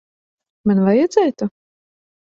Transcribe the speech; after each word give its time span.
Man 0.71 0.81
vajadzētu? 0.87 1.51